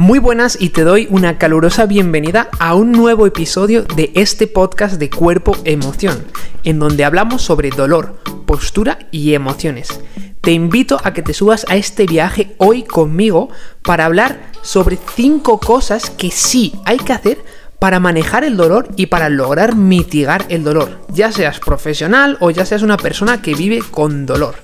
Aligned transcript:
Muy 0.00 0.18
buenas 0.18 0.56
y 0.58 0.70
te 0.70 0.82
doy 0.82 1.06
una 1.10 1.36
calurosa 1.36 1.84
bienvenida 1.84 2.48
a 2.58 2.74
un 2.74 2.90
nuevo 2.90 3.26
episodio 3.26 3.82
de 3.82 4.10
este 4.14 4.46
podcast 4.46 4.94
de 4.94 5.10
Cuerpo 5.10 5.54
Emoción, 5.66 6.24
en 6.64 6.78
donde 6.78 7.04
hablamos 7.04 7.42
sobre 7.42 7.68
dolor, 7.68 8.14
postura 8.46 8.98
y 9.10 9.34
emociones. 9.34 10.00
Te 10.40 10.52
invito 10.52 10.98
a 11.04 11.12
que 11.12 11.20
te 11.20 11.34
subas 11.34 11.66
a 11.68 11.76
este 11.76 12.06
viaje 12.06 12.54
hoy 12.56 12.82
conmigo 12.84 13.50
para 13.82 14.06
hablar 14.06 14.50
sobre 14.62 14.96
5 14.96 15.60
cosas 15.60 16.08
que 16.08 16.30
sí 16.30 16.72
hay 16.86 16.96
que 16.96 17.12
hacer 17.12 17.44
para 17.78 18.00
manejar 18.00 18.42
el 18.42 18.56
dolor 18.56 18.88
y 18.96 19.04
para 19.04 19.28
lograr 19.28 19.76
mitigar 19.76 20.46
el 20.48 20.64
dolor, 20.64 20.98
ya 21.10 21.30
seas 21.30 21.60
profesional 21.60 22.38
o 22.40 22.50
ya 22.50 22.64
seas 22.64 22.80
una 22.80 22.96
persona 22.96 23.42
que 23.42 23.54
vive 23.54 23.82
con 23.90 24.24
dolor. 24.24 24.54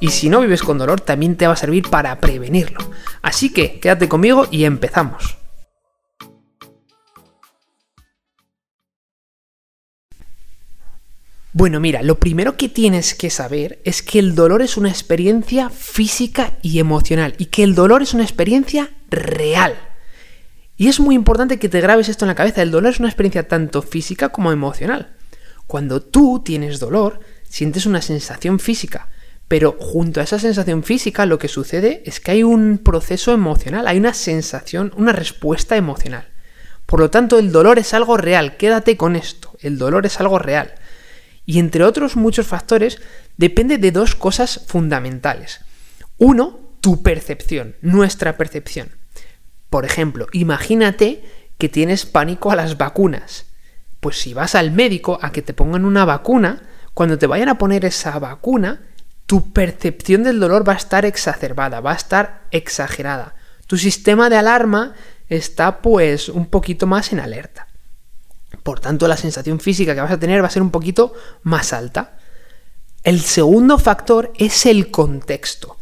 Y 0.00 0.08
si 0.08 0.30
no 0.30 0.40
vives 0.40 0.62
con 0.62 0.78
dolor, 0.78 1.00
también 1.00 1.36
te 1.36 1.46
va 1.46 1.52
a 1.52 1.56
servir 1.56 1.88
para 1.88 2.18
prevenirlo. 2.20 2.80
Así 3.22 3.52
que 3.52 3.78
quédate 3.78 4.08
conmigo 4.08 4.48
y 4.50 4.64
empezamos. 4.64 5.36
Bueno, 11.52 11.80
mira, 11.80 12.02
lo 12.02 12.18
primero 12.20 12.56
que 12.56 12.68
tienes 12.68 13.14
que 13.14 13.28
saber 13.28 13.80
es 13.84 14.02
que 14.02 14.20
el 14.20 14.36
dolor 14.36 14.62
es 14.62 14.76
una 14.76 14.88
experiencia 14.88 15.68
física 15.68 16.52
y 16.62 16.78
emocional 16.78 17.34
y 17.38 17.46
que 17.46 17.64
el 17.64 17.74
dolor 17.74 18.02
es 18.02 18.14
una 18.14 18.22
experiencia 18.22 18.90
real. 19.10 19.74
Y 20.76 20.88
es 20.88 21.00
muy 21.00 21.16
importante 21.16 21.58
que 21.58 21.68
te 21.68 21.80
grabes 21.80 22.08
esto 22.08 22.24
en 22.24 22.28
la 22.28 22.34
cabeza, 22.36 22.62
el 22.62 22.70
dolor 22.70 22.92
es 22.92 23.00
una 23.00 23.08
experiencia 23.08 23.48
tanto 23.48 23.82
física 23.82 24.30
como 24.30 24.52
emocional. 24.52 25.16
Cuando 25.66 26.00
tú 26.00 26.40
tienes 26.44 26.78
dolor, 26.78 27.20
sientes 27.48 27.84
una 27.84 28.00
sensación 28.00 28.60
física, 28.60 29.10
pero 29.50 29.76
junto 29.80 30.20
a 30.20 30.22
esa 30.22 30.38
sensación 30.38 30.84
física 30.84 31.26
lo 31.26 31.40
que 31.40 31.48
sucede 31.48 32.04
es 32.06 32.20
que 32.20 32.30
hay 32.30 32.44
un 32.44 32.78
proceso 32.78 33.32
emocional, 33.32 33.88
hay 33.88 33.98
una 33.98 34.14
sensación, 34.14 34.92
una 34.96 35.10
respuesta 35.10 35.76
emocional. 35.76 36.28
Por 36.86 37.00
lo 37.00 37.10
tanto, 37.10 37.36
el 37.36 37.50
dolor 37.50 37.80
es 37.80 37.92
algo 37.92 38.16
real, 38.16 38.56
quédate 38.56 38.96
con 38.96 39.16
esto, 39.16 39.56
el 39.60 39.76
dolor 39.76 40.06
es 40.06 40.20
algo 40.20 40.38
real. 40.38 40.74
Y 41.46 41.58
entre 41.58 41.82
otros 41.82 42.14
muchos 42.14 42.46
factores, 42.46 43.02
depende 43.38 43.78
de 43.78 43.90
dos 43.90 44.14
cosas 44.14 44.66
fundamentales. 44.68 45.62
Uno, 46.16 46.60
tu 46.80 47.02
percepción, 47.02 47.74
nuestra 47.80 48.36
percepción. 48.36 48.90
Por 49.68 49.84
ejemplo, 49.84 50.28
imagínate 50.30 51.24
que 51.58 51.68
tienes 51.68 52.06
pánico 52.06 52.52
a 52.52 52.56
las 52.56 52.78
vacunas. 52.78 53.46
Pues 53.98 54.16
si 54.16 54.32
vas 54.32 54.54
al 54.54 54.70
médico 54.70 55.18
a 55.20 55.32
que 55.32 55.42
te 55.42 55.54
pongan 55.54 55.84
una 55.84 56.04
vacuna, 56.04 56.62
cuando 56.94 57.18
te 57.18 57.26
vayan 57.26 57.48
a 57.48 57.58
poner 57.58 57.84
esa 57.84 58.16
vacuna, 58.20 58.82
tu 59.30 59.52
percepción 59.52 60.24
del 60.24 60.40
dolor 60.40 60.68
va 60.68 60.72
a 60.72 60.76
estar 60.76 61.04
exacerbada, 61.04 61.78
va 61.78 61.92
a 61.92 61.94
estar 61.94 62.48
exagerada. 62.50 63.36
Tu 63.68 63.76
sistema 63.76 64.28
de 64.28 64.34
alarma 64.34 64.94
está 65.28 65.82
pues 65.82 66.28
un 66.28 66.46
poquito 66.46 66.88
más 66.88 67.12
en 67.12 67.20
alerta. 67.20 67.68
Por 68.64 68.80
tanto, 68.80 69.06
la 69.06 69.16
sensación 69.16 69.60
física 69.60 69.94
que 69.94 70.00
vas 70.00 70.10
a 70.10 70.18
tener 70.18 70.42
va 70.42 70.48
a 70.48 70.50
ser 70.50 70.62
un 70.62 70.72
poquito 70.72 71.14
más 71.44 71.72
alta. 71.72 72.18
El 73.04 73.20
segundo 73.20 73.78
factor 73.78 74.32
es 74.36 74.66
el 74.66 74.90
contexto. 74.90 75.76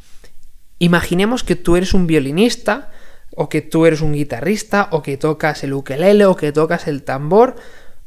Imaginemos 0.79 1.43
que 1.43 1.57
tú 1.57 1.77
eres 1.77 1.95
un 1.95 2.07
violinista, 2.07 2.91
o 3.35 3.49
que 3.49 3.63
tú 3.63 3.87
eres 3.87 4.03
un 4.03 4.13
guitarrista, 4.13 4.89
o 4.91 5.03
que 5.03 5.17
tocas 5.17 5.65
el 5.65 5.73
ukelele, 5.73 6.27
o 6.27 6.37
que 6.37 6.53
tocas 6.53 6.87
el 6.87 7.03
tambor, 7.03 7.57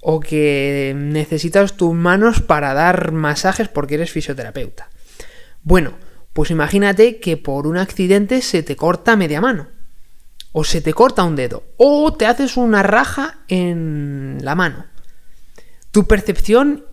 o 0.01 0.19
que 0.19 0.93
necesitas 0.95 1.73
tus 1.73 1.95
manos 1.95 2.41
para 2.41 2.75
dar 2.75 3.11
masajes 3.11 3.69
porque 3.69 3.95
eres 3.95 4.11
fisioterapeuta. 4.11 4.90
Bueno, 5.63 5.93
pues 6.33 6.51
imagínate 6.51 7.19
que 7.19 7.37
por 7.37 7.67
un 7.67 7.77
accidente 7.77 8.41
se 8.41 8.63
te 8.63 8.75
corta 8.75 9.15
media 9.15 9.41
mano. 9.41 9.67
O 10.53 10.63
se 10.63 10.81
te 10.81 10.93
corta 10.93 11.23
un 11.23 11.35
dedo. 11.35 11.63
O 11.77 12.13
te 12.13 12.25
haces 12.25 12.57
una 12.57 12.83
raja 12.83 13.39
en 13.47 14.39
la 14.41 14.55
mano. 14.55 14.85
Tu 15.91 16.07
percepción 16.07 16.85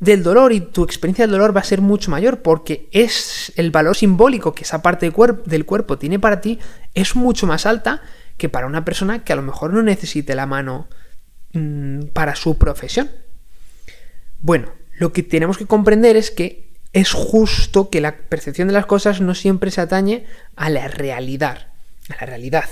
del 0.00 0.22
dolor 0.22 0.52
y 0.52 0.60
tu 0.60 0.84
experiencia 0.84 1.24
del 1.24 1.32
dolor 1.32 1.56
va 1.56 1.60
a 1.60 1.64
ser 1.64 1.80
mucho 1.80 2.10
mayor 2.10 2.42
porque 2.42 2.88
es 2.92 3.52
el 3.56 3.70
valor 3.70 3.96
simbólico 3.96 4.54
que 4.54 4.64
esa 4.64 4.82
parte 4.82 5.10
del 5.46 5.64
cuerpo 5.64 5.98
tiene 5.98 6.18
para 6.18 6.40
ti 6.40 6.58
es 6.94 7.16
mucho 7.16 7.46
más 7.46 7.64
alta 7.64 8.02
que 8.36 8.48
para 8.48 8.66
una 8.66 8.84
persona 8.84 9.24
que 9.24 9.32
a 9.32 9.36
lo 9.36 9.42
mejor 9.42 9.72
no 9.72 9.82
necesite 9.82 10.34
la 10.34 10.46
mano 10.46 10.88
mm, 11.52 12.06
para 12.12 12.34
su 12.34 12.58
profesión. 12.58 13.10
Bueno, 14.40 14.72
lo 14.98 15.12
que 15.12 15.22
tenemos 15.22 15.56
que 15.56 15.66
comprender 15.66 16.16
es 16.16 16.30
que 16.30 16.73
es 16.94 17.12
justo 17.12 17.90
que 17.90 18.00
la 18.00 18.16
percepción 18.16 18.68
de 18.68 18.74
las 18.74 18.86
cosas 18.86 19.20
no 19.20 19.34
siempre 19.34 19.72
se 19.72 19.80
atañe 19.80 20.24
a 20.54 20.70
la 20.70 20.86
realidad, 20.86 21.66
a 22.08 22.20
la 22.20 22.26
realidad. 22.26 22.70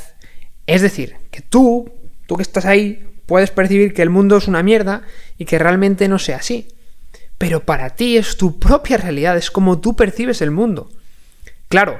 Es 0.66 0.80
decir, 0.80 1.16
que 1.32 1.42
tú, 1.42 1.92
tú 2.26 2.36
que 2.36 2.42
estás 2.42 2.64
ahí, 2.64 3.04
puedes 3.26 3.50
percibir 3.50 3.92
que 3.92 4.02
el 4.02 4.10
mundo 4.10 4.36
es 4.36 4.46
una 4.46 4.62
mierda 4.62 5.02
y 5.38 5.44
que 5.44 5.58
realmente 5.58 6.06
no 6.06 6.20
sea 6.20 6.36
así. 6.36 6.68
Pero 7.36 7.64
para 7.66 7.90
ti 7.90 8.16
es 8.16 8.36
tu 8.36 8.60
propia 8.60 8.96
realidad, 8.96 9.36
es 9.36 9.50
como 9.50 9.80
tú 9.80 9.96
percibes 9.96 10.40
el 10.40 10.52
mundo. 10.52 10.88
Claro, 11.66 11.98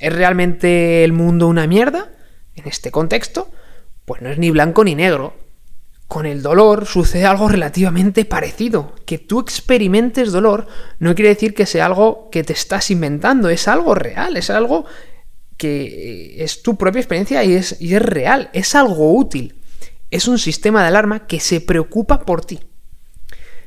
¿es 0.00 0.12
realmente 0.12 1.04
el 1.04 1.12
mundo 1.12 1.46
una 1.46 1.68
mierda? 1.68 2.10
En 2.56 2.66
este 2.66 2.90
contexto, 2.90 3.48
pues 4.06 4.22
no 4.22 4.30
es 4.30 4.38
ni 4.38 4.50
blanco 4.50 4.82
ni 4.82 4.96
negro, 4.96 5.36
con 6.10 6.26
el 6.26 6.42
dolor 6.42 6.86
sucede 6.86 7.24
algo 7.24 7.48
relativamente 7.48 8.24
parecido. 8.24 8.96
Que 9.06 9.16
tú 9.16 9.38
experimentes 9.38 10.32
dolor 10.32 10.66
no 10.98 11.14
quiere 11.14 11.28
decir 11.28 11.54
que 11.54 11.66
sea 11.66 11.86
algo 11.86 12.30
que 12.32 12.42
te 12.42 12.52
estás 12.52 12.90
inventando, 12.90 13.48
es 13.48 13.68
algo 13.68 13.94
real, 13.94 14.36
es 14.36 14.50
algo 14.50 14.86
que 15.56 16.42
es 16.42 16.62
tu 16.62 16.76
propia 16.76 16.98
experiencia 16.98 17.44
y 17.44 17.52
es, 17.52 17.80
y 17.80 17.94
es 17.94 18.02
real, 18.02 18.50
es 18.54 18.74
algo 18.74 19.14
útil. 19.14 19.60
Es 20.10 20.26
un 20.26 20.40
sistema 20.40 20.82
de 20.82 20.88
alarma 20.88 21.28
que 21.28 21.38
se 21.38 21.60
preocupa 21.60 22.22
por 22.22 22.44
ti. 22.44 22.58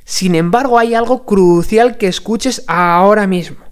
Sin 0.03 0.35
embargo, 0.35 0.77
hay 0.77 0.95
algo 0.95 1.25
crucial 1.25 1.95
que 1.95 2.07
escuches 2.09 2.65
ahora 2.67 3.25
mismo. 3.25 3.63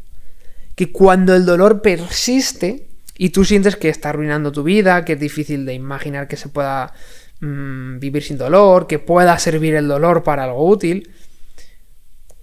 Que 0.75 0.93
cuando 0.93 1.35
el 1.35 1.45
dolor 1.45 1.81
persiste 1.81 2.87
y 3.17 3.31
tú 3.31 3.43
sientes 3.43 3.75
que 3.75 3.89
está 3.89 4.11
arruinando 4.11 4.53
tu 4.53 4.63
vida, 4.63 5.03
que 5.03 5.13
es 5.13 5.19
difícil 5.19 5.65
de 5.65 5.73
imaginar 5.73 6.29
que 6.29 6.37
se 6.37 6.47
pueda 6.47 6.93
Mm, 7.41 7.97
vivir 7.97 8.21
sin 8.21 8.37
dolor, 8.37 8.85
que 8.85 8.99
pueda 8.99 9.37
servir 9.39 9.73
el 9.73 9.87
dolor 9.87 10.21
para 10.21 10.43
algo 10.43 10.63
útil. 10.63 11.09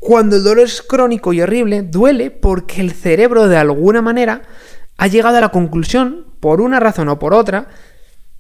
Cuando 0.01 0.37
el 0.37 0.43
dolor 0.43 0.65
es 0.65 0.83
crónico 0.83 1.33
y 1.33 1.41
horrible, 1.41 1.83
duele 1.83 2.33
porque 2.33 2.81
el 2.81 2.91
cerebro 2.91 3.47
de 3.47 3.57
alguna 3.57 4.03
manera 4.03 4.43
ha 4.97 5.07
llegado 5.07 5.37
a 5.37 5.41
la 5.41 5.51
conclusión, 5.51 6.27
por 6.41 6.61
una 6.61 6.81
razón 6.81 7.09
o 7.09 7.19
por 7.21 7.33
otra, 7.33 7.69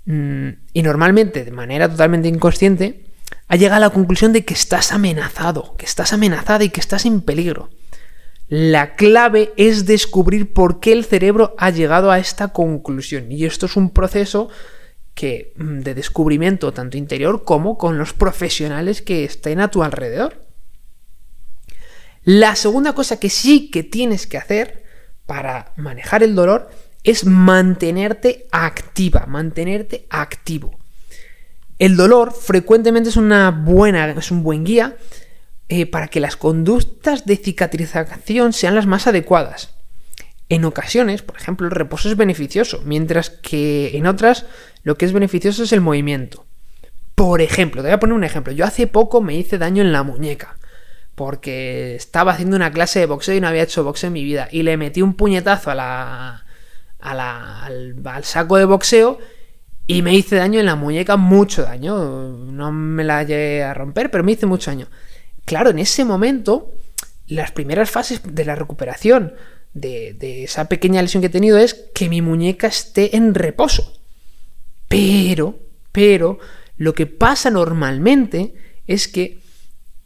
mm, 0.06 0.48
y 0.72 0.82
normalmente 0.82 1.44
de 1.44 1.52
manera 1.52 1.88
totalmente 1.88 2.26
inconsciente, 2.26 3.04
ha 3.46 3.54
llegado 3.54 3.76
a 3.76 3.88
la 3.88 3.90
conclusión 3.90 4.32
de 4.32 4.44
que 4.44 4.54
estás 4.54 4.90
amenazado, 4.90 5.76
que 5.78 5.86
estás 5.86 6.12
amenazada 6.12 6.64
y 6.64 6.70
que 6.70 6.80
estás 6.80 7.06
en 7.06 7.20
peligro. 7.20 7.70
La 8.48 8.96
clave 8.96 9.52
es 9.56 9.86
descubrir 9.86 10.52
por 10.52 10.80
qué 10.80 10.92
el 10.92 11.04
cerebro 11.04 11.54
ha 11.56 11.70
llegado 11.70 12.10
a 12.10 12.18
esta 12.18 12.48
conclusión. 12.48 13.30
Y 13.30 13.44
esto 13.44 13.66
es 13.66 13.76
un 13.76 13.90
proceso 13.90 14.48
que, 15.18 15.52
mm, 15.56 15.80
de 15.80 15.94
descubrimiento 15.96 16.72
tanto 16.72 16.96
interior 16.96 17.42
como 17.42 17.76
con 17.76 17.98
los 17.98 18.12
profesionales 18.12 19.02
que 19.02 19.24
estén 19.24 19.58
a 19.58 19.68
tu 19.68 19.82
alrededor. 19.82 20.46
La 22.22 22.54
segunda 22.54 22.92
cosa 22.92 23.18
que 23.18 23.28
sí 23.28 23.68
que 23.68 23.82
tienes 23.82 24.28
que 24.28 24.38
hacer 24.38 24.84
para 25.26 25.72
manejar 25.76 26.22
el 26.22 26.36
dolor 26.36 26.70
es 27.02 27.24
mantenerte 27.24 28.46
activa, 28.52 29.26
mantenerte 29.26 30.06
activo. 30.08 30.78
El 31.80 31.96
dolor 31.96 32.32
frecuentemente 32.32 33.08
es 33.08 33.16
una 33.16 33.50
buena, 33.50 34.08
es 34.12 34.30
un 34.30 34.44
buen 34.44 34.62
guía 34.62 34.98
eh, 35.68 35.86
para 35.86 36.06
que 36.06 36.20
las 36.20 36.36
conductas 36.36 37.26
de 37.26 37.38
cicatrización 37.38 38.52
sean 38.52 38.76
las 38.76 38.86
más 38.86 39.08
adecuadas. 39.08 39.77
En 40.48 40.64
ocasiones, 40.64 41.22
por 41.22 41.36
ejemplo, 41.36 41.66
el 41.66 41.72
reposo 41.72 42.08
es 42.08 42.16
beneficioso, 42.16 42.80
mientras 42.84 43.30
que 43.30 43.96
en 43.96 44.06
otras 44.06 44.46
lo 44.82 44.96
que 44.96 45.04
es 45.04 45.12
beneficioso 45.12 45.62
es 45.62 45.72
el 45.72 45.82
movimiento. 45.82 46.46
Por 47.14 47.42
ejemplo, 47.42 47.82
te 47.82 47.88
voy 47.88 47.94
a 47.94 48.00
poner 48.00 48.14
un 48.14 48.24
ejemplo. 48.24 48.52
Yo 48.52 48.64
hace 48.64 48.86
poco 48.86 49.20
me 49.20 49.34
hice 49.34 49.58
daño 49.58 49.82
en 49.82 49.92
la 49.92 50.02
muñeca. 50.02 50.56
Porque 51.14 51.96
estaba 51.96 52.32
haciendo 52.32 52.54
una 52.54 52.70
clase 52.70 53.00
de 53.00 53.06
boxeo 53.06 53.34
y 53.34 53.40
no 53.40 53.48
había 53.48 53.64
hecho 53.64 53.82
boxeo 53.82 54.06
en 54.06 54.12
mi 54.12 54.22
vida. 54.22 54.48
Y 54.52 54.62
le 54.62 54.76
metí 54.76 55.02
un 55.02 55.14
puñetazo 55.14 55.72
a 55.72 55.74
la, 55.74 56.44
al, 57.00 57.96
al 58.04 58.24
saco 58.24 58.56
de 58.56 58.64
boxeo 58.64 59.18
y 59.86 60.02
me 60.02 60.14
hice 60.14 60.36
daño 60.36 60.60
en 60.60 60.66
la 60.66 60.76
muñeca, 60.76 61.16
mucho 61.16 61.62
daño. 61.62 62.28
No 62.28 62.70
me 62.70 63.04
la 63.04 63.24
llegué 63.24 63.64
a 63.64 63.74
romper, 63.74 64.10
pero 64.10 64.22
me 64.22 64.32
hice 64.32 64.46
mucho 64.46 64.70
daño. 64.70 64.86
Claro, 65.44 65.70
en 65.70 65.80
ese 65.80 66.04
momento, 66.04 66.72
las 67.26 67.50
primeras 67.50 67.90
fases 67.90 68.20
de 68.22 68.44
la 68.44 68.54
recuperación 68.54 69.34
de, 69.74 70.44
esa 70.44 70.68
pequeña 70.68 71.02
lesión 71.02 71.20
que 71.20 71.26
he 71.26 71.30
tenido 71.30 71.58
es 71.58 71.74
que 71.94 72.08
mi 72.08 72.22
muñeca 72.22 72.66
esté 72.66 73.16
en 73.16 73.34
reposo. 73.34 74.00
Pero, 74.88 75.58
pero, 75.92 76.38
lo 76.76 76.94
que 76.94 77.06
pasa 77.06 77.50
normalmente 77.50 78.54
es 78.86 79.08
que 79.08 79.40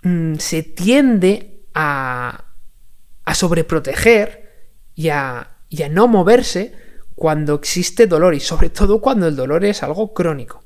mm, 0.02 0.36
se 0.36 0.62
tiende 0.62 1.64
a, 1.74 2.44
a 3.24 3.34
sobreproteger 3.34 4.50
y 4.94 5.08
a, 5.08 5.56
y 5.68 5.82
a 5.82 5.88
no 5.88 6.08
moverse 6.08 6.72
cuando 7.14 7.54
existe 7.54 8.06
dolor 8.06 8.34
y 8.34 8.40
sobre 8.40 8.70
todo 8.70 9.00
cuando 9.00 9.28
el 9.28 9.36
dolor 9.36 9.64
es 9.64 9.82
algo 9.82 10.12
crónico. 10.12 10.62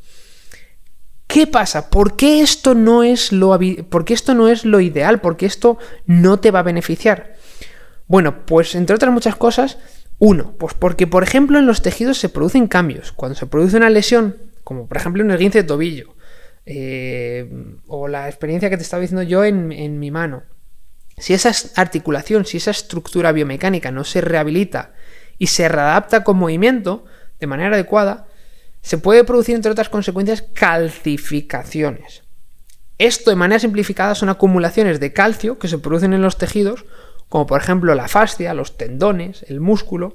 ¿Qué 1.26 1.46
pasa? 1.46 1.90
¿Por 1.90 2.16
qué 2.16 2.40
esto 2.40 2.74
no 2.74 3.02
es 3.02 3.32
lo, 3.32 3.58
por 3.90 4.10
esto 4.10 4.34
no 4.34 4.48
es 4.48 4.64
lo 4.64 4.80
ideal? 4.80 5.20
¿Por 5.20 5.36
qué 5.36 5.46
esto 5.46 5.76
no 6.06 6.38
te 6.38 6.50
va 6.50 6.60
a 6.60 6.62
beneficiar? 6.62 7.36
Bueno, 8.06 8.46
pues 8.46 8.74
entre 8.74 8.94
otras 8.94 9.12
muchas 9.12 9.36
cosas, 9.36 9.78
uno, 10.18 10.54
pues 10.58 10.74
porque 10.74 11.06
por 11.06 11.22
ejemplo 11.22 11.58
en 11.58 11.66
los 11.66 11.82
tejidos 11.82 12.18
se 12.18 12.28
producen 12.28 12.68
cambios. 12.68 13.12
Cuando 13.12 13.36
se 13.36 13.46
produce 13.46 13.76
una 13.76 13.90
lesión, 13.90 14.36
como 14.64 14.86
por 14.86 14.96
ejemplo 14.96 15.22
un 15.22 15.30
esguince 15.30 15.62
de 15.62 15.68
tobillo, 15.68 16.14
eh, 16.64 17.48
o 17.86 18.08
la 18.08 18.28
experiencia 18.28 18.70
que 18.70 18.76
te 18.76 18.82
estaba 18.82 19.00
diciendo 19.00 19.22
yo 19.22 19.44
en, 19.44 19.72
en 19.72 19.98
mi 19.98 20.10
mano, 20.10 20.44
si 21.18 21.32
esa 21.34 21.52
articulación, 21.80 22.44
si 22.44 22.58
esa 22.58 22.70
estructura 22.70 23.32
biomecánica 23.32 23.90
no 23.90 24.04
se 24.04 24.20
rehabilita 24.20 24.92
y 25.38 25.48
se 25.48 25.68
readapta 25.68 26.24
con 26.24 26.36
movimiento 26.36 27.04
de 27.40 27.46
manera 27.46 27.74
adecuada, 27.74 28.26
se 28.82 28.98
puede 28.98 29.24
producir, 29.24 29.54
entre 29.54 29.72
otras 29.72 29.88
consecuencias, 29.88 30.42
calcificaciones. 30.42 32.22
Esto, 32.98 33.30
de 33.30 33.36
manera 33.36 33.58
simplificada, 33.58 34.14
son 34.14 34.28
acumulaciones 34.28 35.00
de 35.00 35.12
calcio 35.12 35.58
que 35.58 35.68
se 35.68 35.78
producen 35.78 36.12
en 36.12 36.22
los 36.22 36.38
tejidos, 36.38 36.84
como 37.28 37.46
por 37.46 37.60
ejemplo 37.60 37.94
la 37.94 38.08
fascia, 38.08 38.54
los 38.54 38.76
tendones, 38.76 39.44
el 39.48 39.60
músculo, 39.60 40.14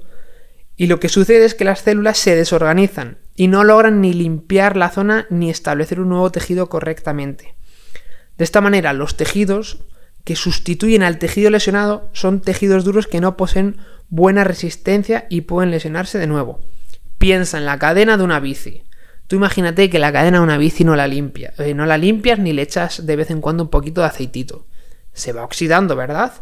y 0.75 0.87
lo 0.87 0.99
que 0.99 1.09
sucede 1.09 1.45
es 1.45 1.53
que 1.53 1.65
las 1.65 1.81
células 1.81 2.17
se 2.17 2.35
desorganizan 2.35 3.19
y 3.35 3.47
no 3.47 3.63
logran 3.63 4.01
ni 4.01 4.13
limpiar 4.13 4.77
la 4.77 4.89
zona 4.89 5.27
ni 5.29 5.49
establecer 5.49 5.99
un 5.99 6.09
nuevo 6.09 6.31
tejido 6.31 6.69
correctamente. 6.69 7.55
De 8.37 8.43
esta 8.43 8.61
manera, 8.61 8.93
los 8.93 9.17
tejidos 9.17 9.83
que 10.23 10.35
sustituyen 10.35 11.03
al 11.03 11.17
tejido 11.19 11.49
lesionado 11.49 12.09
son 12.13 12.41
tejidos 12.41 12.83
duros 12.83 13.07
que 13.07 13.21
no 13.21 13.37
poseen 13.37 13.77
buena 14.09 14.43
resistencia 14.43 15.25
y 15.29 15.41
pueden 15.41 15.71
lesionarse 15.71 16.17
de 16.17 16.27
nuevo. 16.27 16.61
Piensa 17.17 17.57
en 17.57 17.65
la 17.65 17.77
cadena 17.79 18.17
de 18.17 18.23
una 18.23 18.39
bici. 18.39 18.83
Tú 19.27 19.35
imagínate 19.35 19.89
que 19.89 19.99
la 19.99 20.11
cadena 20.11 20.39
de 20.39 20.43
una 20.43 20.57
bici 20.57 20.83
no 20.83 20.95
la 20.95 21.07
limpia, 21.07 21.53
eh, 21.57 21.73
no 21.73 21.85
la 21.85 21.97
limpias 21.97 22.39
ni 22.39 22.53
le 22.53 22.63
echas 22.63 23.05
de 23.05 23.15
vez 23.15 23.31
en 23.31 23.41
cuando 23.41 23.63
un 23.63 23.69
poquito 23.69 24.01
de 24.01 24.07
aceitito. 24.07 24.67
Se 25.13 25.31
va 25.31 25.43
oxidando, 25.43 25.95
¿verdad? 25.95 26.33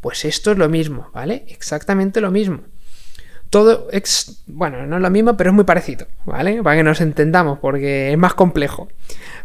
Pues 0.00 0.24
esto 0.24 0.52
es 0.52 0.58
lo 0.58 0.68
mismo, 0.68 1.10
¿vale? 1.12 1.44
Exactamente 1.48 2.20
lo 2.20 2.30
mismo. 2.30 2.60
Todo 3.50 3.88
es, 3.90 4.42
bueno, 4.46 4.86
no 4.86 4.96
es 4.96 5.02
lo 5.02 5.10
mismo, 5.10 5.36
pero 5.36 5.50
es 5.50 5.54
muy 5.54 5.64
parecido, 5.64 6.06
¿vale? 6.26 6.62
Para 6.62 6.76
que 6.76 6.82
nos 6.82 7.00
entendamos, 7.00 7.58
porque 7.60 8.12
es 8.12 8.18
más 8.18 8.34
complejo. 8.34 8.88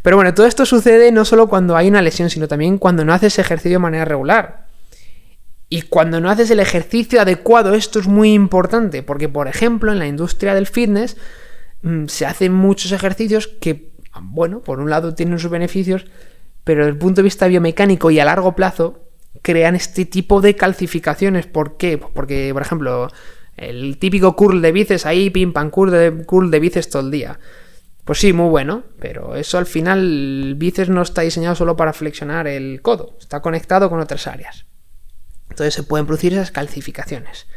Pero 0.01 0.17
bueno, 0.17 0.33
todo 0.33 0.45
esto 0.45 0.65
sucede 0.65 1.11
no 1.11 1.23
solo 1.23 1.47
cuando 1.47 1.77
hay 1.77 1.88
una 1.88 2.01
lesión, 2.01 2.29
sino 2.29 2.47
también 2.47 2.77
cuando 2.77 3.05
no 3.05 3.13
haces 3.13 3.39
ejercicio 3.39 3.77
de 3.77 3.83
manera 3.83 4.05
regular. 4.05 4.67
Y 5.69 5.83
cuando 5.83 6.19
no 6.19 6.29
haces 6.29 6.51
el 6.51 6.59
ejercicio 6.59 7.21
adecuado, 7.21 7.73
esto 7.73 8.00
es 8.00 8.07
muy 8.07 8.33
importante, 8.33 9.01
porque 9.01 9.29
por 9.29 9.47
ejemplo 9.47 9.91
en 9.91 10.00
la 10.00 10.05
industria 10.05 10.53
del 10.53 10.67
fitness 10.67 11.17
mm, 11.81 12.05
se 12.07 12.25
hacen 12.25 12.53
muchos 12.53 12.91
ejercicios 12.91 13.47
que, 13.47 13.94
bueno, 14.21 14.59
por 14.59 14.79
un 14.81 14.89
lado 14.89 15.15
tienen 15.15 15.39
sus 15.39 15.50
beneficios, 15.50 16.05
pero 16.63 16.81
desde 16.81 16.91
el 16.91 17.00
punto 17.00 17.21
de 17.21 17.23
vista 17.23 17.47
biomecánico 17.47 18.11
y 18.11 18.19
a 18.19 18.25
largo 18.25 18.55
plazo 18.55 19.02
crean 19.41 19.75
este 19.75 20.06
tipo 20.06 20.41
de 20.41 20.56
calcificaciones. 20.56 21.47
¿Por 21.47 21.77
qué? 21.77 21.97
Porque, 21.97 22.51
por 22.53 22.62
ejemplo, 22.62 23.09
el 23.57 23.97
típico 23.97 24.35
curl 24.35 24.62
de 24.62 24.71
bíceps 24.71 25.06
ahí, 25.06 25.30
pim 25.30 25.53
pam, 25.53 25.69
curl 25.69 25.91
de, 25.91 26.25
curl 26.25 26.51
de 26.51 26.59
bíceps 26.59 26.89
todo 26.89 27.03
el 27.03 27.12
día. 27.12 27.39
Pues 28.06 28.19
sí, 28.19 28.33
muy 28.33 28.50
bueno, 28.50 28.83
pero 29.00 29.35
eso 29.35 29.57
al 29.57 29.65
final 29.65 30.00
el 30.00 30.56
bíceps 30.56 30.89
no 30.89 31.01
está 31.01 31.21
diseñado 31.21 31.56
solo 31.56 31.77
para 31.77 31.94
flexionar 31.94 32.47
el 32.47 32.81
codo, 32.81 33.15
está 33.19 33.41
conectado 33.41 33.89
con 33.89 34.00
otras 34.00 34.27
áreas. 34.27 34.65
Entonces 35.50 35.74
se 35.74 35.83
pueden 35.83 36.06
producir 36.06 36.33
esas 36.33 36.51
calcificaciones. 36.51 37.47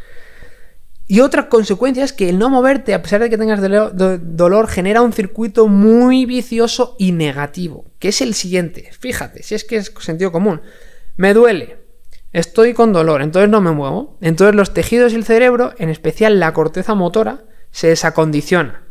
Y 1.09 1.21
otra 1.21 1.49
consecuencia 1.49 2.05
es 2.05 2.13
que 2.13 2.29
el 2.29 2.39
no 2.39 2.51
moverte, 2.51 2.93
a 2.93 3.03
pesar 3.03 3.21
de 3.21 3.31
que 3.31 3.39
tengas 3.39 3.61
dolor, 3.61 4.69
genera 4.69 5.03
un 5.03 5.13
circuito 5.13 5.69
muy 5.69 6.27
vicioso 6.27 6.97
y 6.99 7.13
negativo, 7.13 7.87
que 8.01 8.09
es 8.09 8.21
el 8.21 8.35
siguiente. 8.35 8.91
Fíjate, 8.99 9.43
si 9.45 9.55
es 9.55 9.65
que 9.65 9.77
es 9.77 9.93
sentido 10.01 10.33
común. 10.33 10.61
Me 11.17 11.33
duele, 11.33 11.79
estoy 12.33 12.75
con 12.75 12.93
dolor, 12.93 13.23
entonces 13.23 13.49
no 13.49 13.61
me 13.61 13.73
muevo. 13.73 14.19
Entonces 14.21 14.55
los 14.55 14.75
tejidos 14.75 15.13
y 15.13 15.17
el 15.17 15.25
cerebro, 15.25 15.73
en 15.79 15.89
especial 15.89 16.39
la 16.39 16.53
corteza 16.53 16.95
motora, 16.95 17.45
se 17.71 17.89
desacondiciona. 17.89 18.83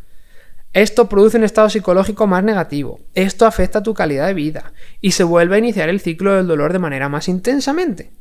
Esto 0.74 1.07
produce 1.07 1.38
un 1.38 1.44
estado 1.44 1.69
psicológico 1.69 2.27
más 2.27 2.44
negativo. 2.44 3.00
Esto 3.13 3.45
afecta 3.45 3.81
tu 3.81 3.94
calidad 3.94 4.27
de 4.27 4.33
vida 4.33 4.74
y 5.00 5.12
se 5.12 5.24
vuelve 5.24 5.56
a 5.56 5.60
iniciar 5.60 5.88
el 5.88 6.01
ciclo 6.01 6.33
del 6.36 6.48
dolor 6.48 6.74
de 6.74 6.80
manera 6.80 7.07
más 7.07 7.30
intensamente. 7.30 8.12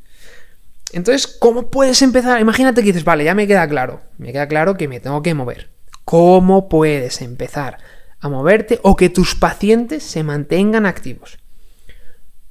Entonces, 0.92 1.26
¿cómo 1.26 1.70
puedes 1.70 2.00
empezar? 2.02 2.40
Imagínate 2.40 2.82
que 2.82 2.88
dices, 2.88 3.04
vale, 3.04 3.24
ya 3.24 3.34
me 3.34 3.48
queda 3.48 3.68
claro, 3.68 4.02
me 4.18 4.32
queda 4.32 4.46
claro 4.46 4.76
que 4.76 4.86
me 4.86 5.00
tengo 5.00 5.22
que 5.22 5.34
mover. 5.34 5.70
¿Cómo 6.04 6.68
puedes 6.68 7.22
empezar 7.22 7.78
a 8.20 8.28
moverte 8.28 8.78
o 8.82 8.94
que 8.94 9.08
tus 9.08 9.34
pacientes 9.34 10.04
se 10.04 10.22
mantengan 10.22 10.86
activos? 10.86 11.38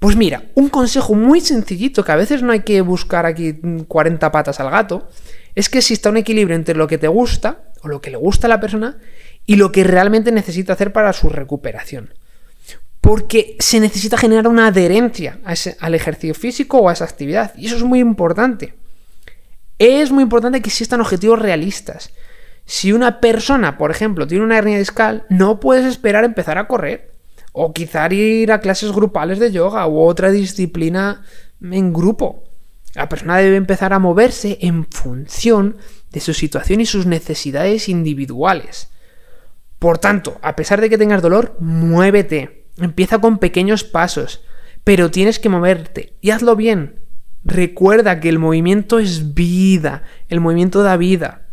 Pues 0.03 0.17
mira, 0.17 0.43
un 0.55 0.67
consejo 0.67 1.13
muy 1.13 1.39
sencillito 1.39 2.03
que 2.03 2.11
a 2.11 2.17
veces 2.17 2.43
no 2.43 2.51
hay 2.51 2.59
que 2.59 2.81
buscar 2.81 3.25
aquí 3.25 3.55
40 3.87 4.33
patas 4.33 4.59
al 4.59 4.69
gato, 4.69 5.07
es 5.55 5.69
que 5.69 5.77
exista 5.77 6.09
un 6.09 6.17
equilibrio 6.17 6.57
entre 6.57 6.75
lo 6.75 6.87
que 6.87 6.97
te 6.97 7.07
gusta 7.07 7.71
o 7.83 7.87
lo 7.87 8.01
que 8.01 8.11
le 8.11 8.17
gusta 8.17 8.47
a 8.47 8.49
la 8.49 8.59
persona 8.59 8.97
y 9.45 9.55
lo 9.55 9.71
que 9.71 9.85
realmente 9.85 10.33
necesita 10.33 10.73
hacer 10.73 10.91
para 10.91 11.13
su 11.13 11.29
recuperación 11.29 12.13
porque 12.99 13.55
se 13.59 13.79
necesita 13.79 14.17
generar 14.17 14.49
una 14.49 14.67
adherencia 14.67 15.39
al 15.79 15.95
ejercicio 15.95 16.35
físico 16.35 16.79
o 16.79 16.89
a 16.89 16.93
esa 16.93 17.05
actividad. 17.05 17.53
Y 17.55 17.67
eso 17.67 17.77
es 17.77 17.83
muy 17.83 17.99
importante. 17.99 18.73
Es 19.79 20.11
muy 20.11 20.23
importante 20.23 20.61
que 20.61 20.67
existan 20.67 20.99
objetivos 20.99 21.39
realistas. 21.39 22.11
Si 22.65 22.91
una 22.91 23.21
persona, 23.21 23.77
por 23.77 23.89
ejemplo, 23.89 24.27
tiene 24.27 24.43
una 24.43 24.57
hernia 24.57 24.79
discal, 24.79 25.25
no 25.29 25.61
puedes 25.61 25.85
esperar 25.85 26.25
empezar 26.25 26.57
a 26.57 26.67
correr. 26.67 27.12
O 27.53 27.71
quizá 27.71 28.11
ir 28.11 28.51
a 28.51 28.59
clases 28.59 28.91
grupales 28.91 29.39
de 29.39 29.51
yoga 29.51 29.87
u 29.87 30.01
otra 30.01 30.31
disciplina 30.31 31.23
en 31.61 31.93
grupo. 31.93 32.43
La 32.95 33.07
persona 33.07 33.37
debe 33.37 33.55
empezar 33.55 33.93
a 33.93 33.99
moverse 33.99 34.57
en 34.61 34.85
función 34.85 35.77
de 36.11 36.19
su 36.19 36.33
situación 36.33 36.81
y 36.81 36.85
sus 36.85 37.05
necesidades 37.05 37.89
individuales. 37.89 38.89
Por 39.79 39.97
tanto, 39.97 40.37
a 40.41 40.55
pesar 40.55 40.79
de 40.81 40.89
que 40.89 40.97
tengas 40.97 41.21
dolor, 41.21 41.55
muévete. 41.59 42.67
Empieza 42.77 43.19
con 43.19 43.37
pequeños 43.37 43.83
pasos, 43.83 44.41
pero 44.83 45.11
tienes 45.11 45.39
que 45.39 45.49
moverte 45.49 46.17
y 46.21 46.31
hazlo 46.31 46.55
bien. 46.55 47.01
Recuerda 47.43 48.19
que 48.19 48.29
el 48.29 48.39
movimiento 48.39 48.99
es 48.99 49.33
vida, 49.33 50.03
el 50.29 50.39
movimiento 50.39 50.81
da 50.81 50.97
vida. 50.97 51.47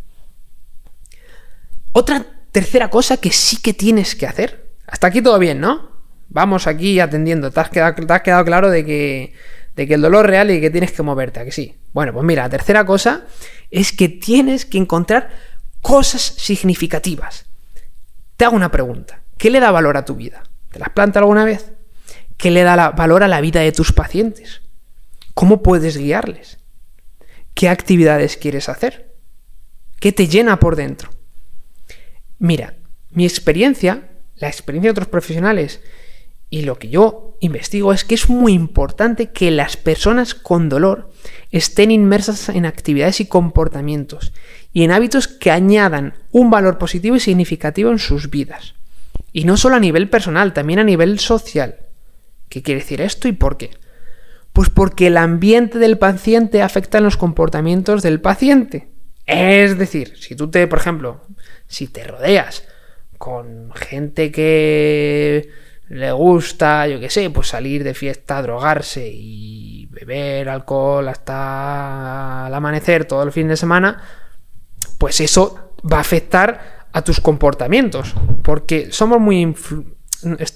Otra 1.93 2.25
tercera 2.53 2.89
cosa 2.89 3.17
que 3.17 3.33
sí 3.33 3.57
que 3.61 3.75
tienes 3.75 4.15
que 4.15 4.27
hacer. 4.27 4.75
Hasta 4.87 5.09
aquí 5.09 5.23
todo 5.23 5.39
bien, 5.39 5.61
¿no? 5.61 5.90
Vamos 6.31 6.69
aquí 6.69 7.01
atendiendo. 7.01 7.51
Te 7.51 7.61
has 7.61 7.71
quedado, 7.71 8.45
claro 8.45 8.71
de 8.71 8.85
que, 8.85 9.35
de 9.75 9.87
que 9.87 9.95
el 9.95 10.01
dolor 10.01 10.27
real 10.27 10.51
y 10.51 10.61
que 10.61 10.71
tienes 10.71 10.93
que 10.93 11.03
moverte, 11.03 11.41
¿a 11.41 11.45
que 11.45 11.53
sí? 11.53 11.77
Bueno, 11.93 12.13
pues 12.13 12.25
mira, 12.25 12.45
la 12.45 12.49
tercera 12.49 12.87
cosa 12.87 13.27
es 13.71 13.93
que 13.93 14.09
tienes 14.09 14.65
que 14.65 14.79
encontrar 14.79 15.31
cosas 15.83 16.23
significativas. 16.23 17.47
Te 18.37 18.45
hago 18.45 18.57
una 18.57 18.71
pregunta. 18.71 19.23
¿Qué 19.37 19.51
le 19.51 19.59
da 19.59 19.73
valor 19.73 19.97
a 19.97 20.05
tu 20.05 20.15
vida? 20.15 20.45
¿Te 20.71 20.79
las 20.79 20.91
planta 20.91 21.19
alguna 21.19 21.45
vez? 21.45 21.73
¿Qué 22.37 22.53
le 22.53 22.63
da 22.63 22.91
valor 22.91 23.25
a 23.25 23.29
la 23.29 23.41
vida 23.41 23.61
de 23.61 23.73
tus 23.73 23.93
pacientes? 23.93 24.63
¿Cómo 25.35 25.63
puedes 25.63 25.97
guiarles? 25.97 26.59
¿Qué 27.55 27.69
actividades 27.69 28.37
quieres 28.37 28.69
hacer? 28.69 29.15
¿Qué 29.99 30.13
te 30.13 30.29
llena 30.29 30.61
por 30.61 30.77
dentro? 30.77 31.11
Mira, 32.39 32.77
mi 33.11 33.25
experiencia, 33.25 34.09
la 34.37 34.49
experiencia 34.49 34.89
de 34.89 34.93
otros 34.93 35.09
profesionales 35.09 35.81
y 36.51 36.63
lo 36.63 36.79
que 36.79 36.89
yo 36.89 37.37
investigo 37.41 37.93
es 37.93 38.05
que 38.05 38.17
es 38.17 38.29
muy 38.29 38.53
importante 38.53 39.31
que 39.31 39.53
las 39.53 39.77
personas 39.77 40.35
con 40.35 40.69
dolor 40.69 41.11
estén 41.53 41.93
inmersas 41.93 42.49
en 42.49 42.67
actividades 42.67 43.21
y 43.21 43.27
comportamientos 43.27 44.33
y 44.73 44.83
en 44.83 44.91
hábitos 44.91 45.29
que 45.29 45.53
añadan 45.53 46.15
un 46.33 46.51
valor 46.51 46.77
positivo 46.77 47.15
y 47.15 47.21
significativo 47.21 47.91
en 47.91 48.01
sus 48.01 48.31
vidas. 48.31 48.75
Y 49.33 49.45
no 49.45 49.57
solo 49.57 49.77
a 49.77 49.81
nivel 49.81 50.11
personal, 50.11 50.53
también 50.53 50.81
a 50.81 50.85
nivel 50.85 51.21
social. 51.21 51.77
¿Qué 52.49 52.63
quiere 52.63 52.81
decir 52.81 53.01
esto 53.01 53.29
y 53.29 53.33
por 53.33 53.57
qué? 53.57 53.71
Pues 54.53 54.71
porque 54.71 55.07
el 55.07 55.17
ambiente 55.17 55.79
del 55.79 55.99
paciente 55.99 56.63
afecta 56.63 56.99
en 56.99 57.05
los 57.05 57.17
comportamientos 57.17 58.03
del 58.03 58.21
paciente. 58.21 58.89
Es 59.25 59.79
decir, 59.79 60.15
si 60.19 60.35
tú 60.35 60.51
te, 60.51 60.67
por 60.67 60.81
ejemplo, 60.81 61.21
si 61.69 61.87
te 61.87 62.03
rodeas 62.03 62.65
con 63.19 63.71
gente 63.73 64.33
que 64.33 65.49
le 65.91 66.13
gusta, 66.13 66.87
yo 66.87 67.01
qué 67.01 67.11
sé, 67.11 67.31
pues 67.31 67.49
salir 67.49 67.83
de 67.83 67.95
fiesta, 67.95 68.41
drogarse 68.43 69.11
y 69.13 69.87
beber 69.91 70.49
alcohol 70.49 71.09
hasta 71.09 72.45
el 72.47 72.55
amanecer 72.55 73.07
todo 73.07 73.25
el 73.25 73.33
fin 73.33 73.49
de 73.49 73.57
semana, 73.57 74.01
pues 74.99 75.21
eso 75.21 75.75
va 75.91 75.97
a 75.97 76.01
afectar 76.01 76.87
a 76.93 77.03
tus 77.03 77.21
comportamientos, 77.21 78.15
porque 78.45 78.93
somos 78.93 79.19
muy, 79.19 79.53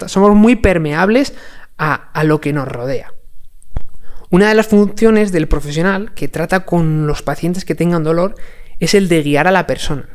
somos 0.07 0.37
muy 0.37 0.55
permeables 0.55 1.35
a, 1.79 1.95
a 2.13 2.23
lo 2.23 2.41
que 2.41 2.53
nos 2.53 2.69
rodea. 2.69 3.13
Una 4.31 4.49
de 4.49 4.55
las 4.55 4.69
funciones 4.69 5.33
del 5.33 5.49
profesional 5.49 6.15
que 6.15 6.29
trata 6.29 6.65
con 6.65 7.09
los 7.09 7.23
pacientes 7.23 7.65
que 7.65 7.75
tengan 7.75 8.05
dolor 8.05 8.37
es 8.79 8.95
el 8.95 9.09
de 9.09 9.23
guiar 9.25 9.49
a 9.49 9.53
la 9.53 9.67
persona. 9.67 10.14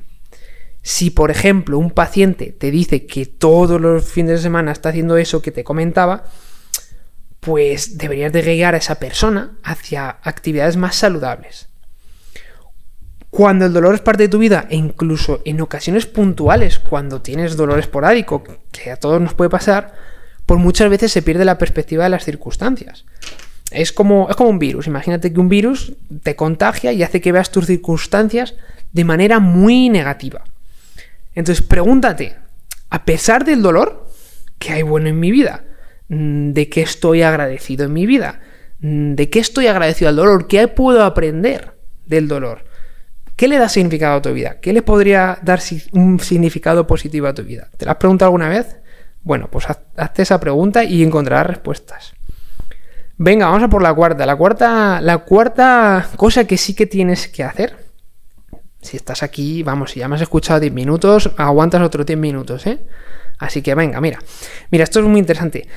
Si, 0.82 1.10
por 1.10 1.32
ejemplo, 1.32 1.78
un 1.78 1.92
paciente 1.92 2.52
te 2.52 2.72
dice 2.72 3.06
que 3.06 3.26
todos 3.26 3.80
los 3.80 4.06
fines 4.06 4.32
de 4.32 4.38
semana 4.40 4.72
está 4.72 4.90
haciendo 4.90 5.18
eso 5.18 5.42
que 5.42 5.52
te 5.52 5.64
comentaba, 5.64 6.26
pues 7.40 7.98
deberías 7.98 8.34
de 8.34 8.42
guiar 8.42 8.76
a 8.76 8.80
esa 8.80 8.96
persona 8.96 9.58
hacia 9.64 10.18
actividades 10.24 10.78
más 10.78 10.96
saludables. 10.96 11.68
Cuando 13.30 13.66
el 13.66 13.74
dolor 13.74 13.94
es 13.94 14.02
parte 14.02 14.24
de 14.24 14.30
tu 14.30 14.40
vida, 14.40 14.66
e 14.70 14.76
incluso 14.76 15.42
en 15.46 15.62
ocasiones 15.62 16.08
puntuales, 16.08 16.80
cuando 16.80 17.22
tienes 17.22 17.56
dolor 17.56 17.78
esporádico, 17.78 18.44
que 18.72 18.92
a 18.92 18.98
todos 18.98 19.22
nos 19.22 19.36
puede 19.36 19.52
pasar, 19.52 19.94
pues 20.46 20.60
muchas 20.60 20.90
veces 20.90 21.12
se 21.12 21.22
pierde 21.22 21.46
la 21.46 21.60
perspectiva 21.60 22.06
de 22.06 22.10
las 22.10 22.26
circunstancias. 22.26 23.06
Es 23.70 23.92
como, 23.92 24.28
es 24.32 24.36
como 24.36 24.50
un 24.50 24.58
virus. 24.58 24.88
Imagínate 24.88 25.32
que 25.32 25.40
un 25.40 25.48
virus 25.48 25.94
te 26.24 26.36
contagia 26.36 26.92
y 26.92 27.04
hace 27.04 27.22
que 27.22 27.32
veas 27.32 27.52
tus 27.52 27.68
circunstancias 27.68 28.56
de 28.92 29.04
manera 29.04 29.40
muy 29.40 29.90
negativa. 29.90 30.44
Entonces 31.40 31.66
pregúntate, 31.66 32.36
a 32.90 33.06
pesar 33.06 33.46
del 33.46 33.62
dolor, 33.62 34.10
¿qué 34.58 34.74
hay 34.74 34.82
bueno 34.82 35.08
en 35.08 35.22
mi 35.22 35.32
vida? 35.32 35.64
Mm, 36.10 36.52
¿De 36.52 36.68
qué 36.68 36.82
estoy 36.82 37.22
agradecido 37.22 37.86
en 37.86 37.94
mi 37.94 38.06
vida? 38.06 38.42
Mm, 38.82 39.14
¿De 39.14 39.30
qué 39.30 39.40
estoy 39.40 39.68
agradecido 39.68 40.10
al 40.10 40.18
dolor? 40.18 40.48
¿Qué 40.48 40.68
puedo 40.68 41.02
aprender 41.02 41.78
del 42.06 42.28
dolor? 42.28 42.66
¿Qué 43.38 43.48
le 43.48 43.58
da 43.58 43.70
significado 43.70 44.18
a 44.18 44.22
tu 44.22 44.34
vida? 44.34 44.60
¿Qué 44.60 44.74
le 44.74 44.82
podría 44.82 45.40
dar 45.42 45.62
un 45.94 46.20
significado 46.20 46.86
positivo 46.86 47.28
a 47.28 47.34
tu 47.34 47.44
vida? 47.44 47.70
¿Te 47.78 47.86
lo 47.86 47.92
has 47.92 47.98
preguntado 47.98 48.28
alguna 48.28 48.50
vez? 48.50 48.76
Bueno, 49.24 49.48
pues 49.50 49.66
hazte 49.96 50.24
esa 50.24 50.42
pregunta 50.42 50.84
y 50.84 51.04
encontrarás 51.04 51.48
respuestas. 51.48 52.16
Venga, 53.16 53.46
vamos 53.46 53.64
a 53.64 53.70
por 53.70 53.82
la 53.82 53.94
cuarta. 53.94 54.26
La 54.26 54.36
cuarta, 54.36 55.00
la 55.00 55.20
cuarta 55.20 56.06
cosa 56.18 56.44
que 56.44 56.58
sí 56.58 56.74
que 56.74 56.86
tienes 56.86 57.30
que 57.30 57.46
hacer. 57.46 57.89
Si 58.82 58.98
estás 58.98 59.24
aquí, 59.24 59.64
vamos, 59.64 59.92
si 59.92 60.00
ya 60.00 60.08
me 60.08 60.16
has 60.16 60.22
escuchado 60.22 60.60
10 60.60 60.74
minutos, 60.74 61.32
aguantas 61.38 61.82
otros 61.82 62.06
10 62.06 62.18
minutos, 62.18 62.66
¿eh? 62.66 62.86
Así 63.38 63.62
que 63.62 63.76
venga, 63.76 64.02
mira. 64.02 64.20
Mira, 64.72 64.84
esto 64.84 65.00
es 65.00 65.06
muy 65.06 65.20
interesante. 65.20 65.68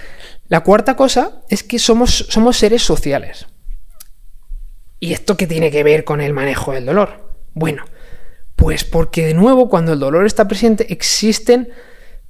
La 0.49 0.61
cuarta 0.61 0.97
cosa 0.97 1.43
es 1.49 1.63
que 1.63 1.79
somos, 1.79 2.27
somos 2.29 2.57
seres 2.57 2.83
sociales. 2.83 3.47
¿Y 5.01 5.13
esto 5.13 5.37
qué 5.37 5.47
tiene 5.47 5.71
que 5.71 5.83
ver 5.83 6.05
con 6.05 6.21
el 6.21 6.33
manejo 6.33 6.73
del 6.73 6.87
dolor? 6.87 7.35
Bueno, 7.55 7.85
pues 8.57 8.85
porque 8.85 9.27
de 9.27 9.35
nuevo 9.35 9.69
cuando 9.69 9.93
el 9.93 9.99
dolor 9.99 10.27
está 10.27 10.47
presente 10.47 10.93
existen 10.93 11.71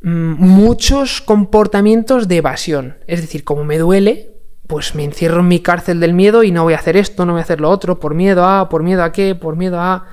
mm, 0.00 0.35
muchos 0.35 1.21
comportamientos 1.21 2.29
de 2.29 2.37
evasión. 2.38 2.99
Es 3.07 3.21
decir, 3.21 3.45
como 3.45 3.64
me 3.64 3.76
duele, 3.76 4.33
pues 4.67 4.95
me 4.95 5.05
encierro 5.05 5.41
en 5.41 5.49
mi 5.49 5.61
cárcel 5.61 6.00
del 6.00 6.14
miedo 6.14 6.43
y 6.43 6.50
no 6.50 6.62
voy 6.62 6.73
a 6.73 6.79
hacer 6.79 6.97
esto, 6.97 7.26
no 7.26 7.33
voy 7.33 7.41
a 7.41 7.45
hacer 7.45 7.61
lo 7.61 7.69
otro, 7.69 8.00
por 8.00 8.14
miedo 8.14 8.47
a, 8.47 8.71
por 8.71 8.83
miedo 8.83 9.02
a 9.02 9.12
qué, 9.12 9.35
por 9.35 9.57
miedo 9.57 9.79
a... 9.79 10.07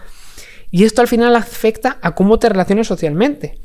Y 0.71 0.83
esto 0.83 1.01
al 1.01 1.07
final 1.07 1.35
afecta 1.35 1.97
a 2.01 2.15
cómo 2.15 2.39
te 2.39 2.49
relaciones 2.49 2.87
socialmente. 2.87 3.59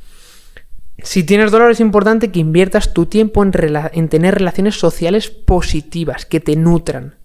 Si 1.02 1.25
tienes 1.25 1.50
dolor 1.50 1.70
es 1.70 1.80
importante 1.80 2.30
que 2.30 2.40
inviertas 2.40 2.94
tu 2.94 3.06
tiempo 3.06 3.42
en, 3.42 3.52
en 3.92 4.08
tener 4.08 4.34
relaciones 4.34 4.78
sociales 4.78 5.28
positivas, 5.28 6.25
que 6.25 6.40
te 6.40 6.56
nutran. 6.56 7.16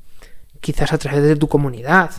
Quizás 0.59 0.91
a 0.91 0.97
través 0.97 1.23
de 1.23 1.35
tu 1.35 1.47
comunidad, 1.47 2.11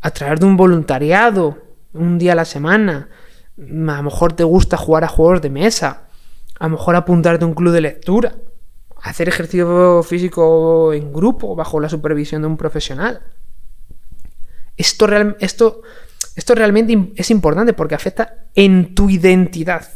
a 0.00 0.10
través 0.10 0.40
de 0.40 0.46
un 0.46 0.56
voluntariado, 0.56 1.58
un 1.92 2.18
día 2.18 2.32
a 2.32 2.36
la 2.36 2.44
semana. 2.44 3.08
A 3.56 3.96
lo 3.96 4.02
mejor 4.02 4.32
te 4.32 4.44
gusta 4.44 4.76
jugar 4.76 5.04
a 5.04 5.08
juegos 5.08 5.42
de 5.42 5.50
mesa. 5.50 6.08
A 6.58 6.64
lo 6.64 6.70
mejor 6.70 6.96
apuntarte 6.96 7.44
a 7.44 7.48
un 7.48 7.54
club 7.54 7.72
de 7.72 7.80
lectura. 7.80 8.34
Hacer 9.02 9.28
ejercicio 9.28 10.02
físico 10.02 10.92
en 10.92 11.12
grupo 11.12 11.54
bajo 11.54 11.80
la 11.80 11.88
supervisión 11.88 12.42
de 12.42 12.48
un 12.48 12.56
profesional. 12.56 13.22
Esto, 14.76 15.08
esto, 15.40 15.82
esto 16.38 16.54
realmente 16.54 16.96
es 17.16 17.32
importante 17.32 17.72
porque 17.72 17.96
afecta 17.96 18.46
en 18.54 18.94
tu 18.94 19.10
identidad. 19.10 19.88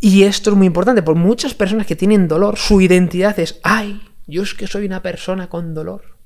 Y 0.00 0.22
esto 0.22 0.48
es 0.48 0.56
muy 0.56 0.66
importante, 0.66 1.02
porque 1.02 1.20
muchas 1.20 1.52
personas 1.52 1.86
que 1.86 1.96
tienen 1.96 2.28
dolor, 2.28 2.56
su 2.56 2.80
identidad 2.80 3.38
es, 3.38 3.60
ay, 3.62 4.00
yo 4.26 4.42
es 4.42 4.54
que 4.54 4.66
soy 4.66 4.86
una 4.86 5.02
persona 5.02 5.50
con 5.50 5.74
dolor. 5.74 6.16